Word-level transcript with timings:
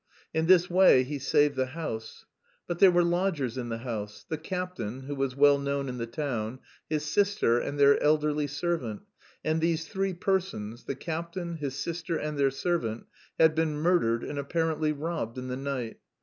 In 0.33 0.47
this 0.47 0.67
way 0.67 1.03
he 1.03 1.19
saved 1.19 1.55
the 1.55 1.67
house. 1.77 2.25
But 2.65 2.79
there 2.79 2.89
were 2.89 3.03
lodgers 3.03 3.55
in 3.55 3.69
the 3.69 3.77
house 3.77 4.25
the 4.27 4.37
captain, 4.39 5.01
who 5.01 5.13
was 5.13 5.35
well 5.35 5.59
known 5.59 5.87
in 5.87 5.99
the 5.99 6.07
town, 6.07 6.57
his 6.89 7.05
sister, 7.05 7.59
and 7.59 7.79
their 7.79 8.01
elderly 8.01 8.47
servant, 8.47 9.03
and 9.45 9.61
these 9.61 9.87
three 9.87 10.15
persons 10.15 10.85
the 10.85 10.95
captain, 10.95 11.57
his 11.57 11.75
sister, 11.75 12.17
and 12.17 12.35
their 12.39 12.49
servant 12.49 13.05
had 13.39 13.53
been 13.53 13.75
murdered 13.77 14.23
and 14.23 14.39
apparently 14.39 14.91
robbed 14.91 15.37
in 15.37 15.49
the 15.49 15.55
night. 15.57 15.99